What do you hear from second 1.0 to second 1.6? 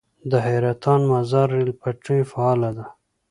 مزار